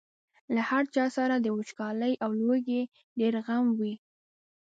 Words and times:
له 0.55 0.61
هر 0.69 0.83
چا 0.95 1.05
سره 1.17 1.35
د 1.39 1.47
وچکالۍ 1.57 2.13
او 2.23 2.31
لوږې 2.41 2.81
ډېر 3.19 3.33
غم 3.47 3.65
و. 3.79 3.81